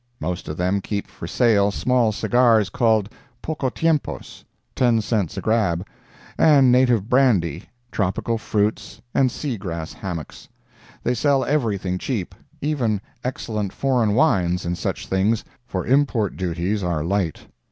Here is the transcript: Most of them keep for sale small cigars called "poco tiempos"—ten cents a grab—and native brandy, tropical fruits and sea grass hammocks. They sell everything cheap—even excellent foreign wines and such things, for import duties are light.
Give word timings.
Most 0.19 0.47
of 0.47 0.57
them 0.57 0.81
keep 0.81 1.05
for 1.07 1.27
sale 1.27 1.69
small 1.69 2.11
cigars 2.11 2.69
called 2.69 3.07
"poco 3.43 3.69
tiempos"—ten 3.69 4.99
cents 4.99 5.37
a 5.37 5.41
grab—and 5.41 6.71
native 6.71 7.07
brandy, 7.07 7.65
tropical 7.91 8.39
fruits 8.39 8.99
and 9.13 9.31
sea 9.31 9.57
grass 9.57 9.93
hammocks. 9.93 10.49
They 11.03 11.13
sell 11.13 11.45
everything 11.45 11.99
cheap—even 11.99 12.99
excellent 13.23 13.71
foreign 13.73 14.15
wines 14.15 14.65
and 14.65 14.75
such 14.75 15.05
things, 15.05 15.45
for 15.67 15.85
import 15.85 16.35
duties 16.35 16.81
are 16.81 17.03
light. 17.03 17.45